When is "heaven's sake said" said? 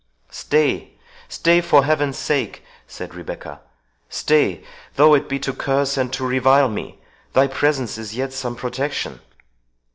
1.85-3.13